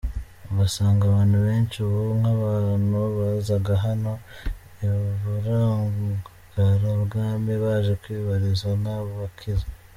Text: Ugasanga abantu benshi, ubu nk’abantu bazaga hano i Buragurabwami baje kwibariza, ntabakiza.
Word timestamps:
Ugasanga 0.49 1.03
abantu 1.11 1.37
benshi, 1.47 1.75
ubu 1.85 2.01
nk’abantu 2.19 2.97
bazaga 3.17 3.73
hano 3.85 4.11
i 4.83 4.85
Buragurabwami 5.21 7.53
baje 7.63 7.93
kwibariza, 8.01 8.67
ntabakiza. 8.83 9.65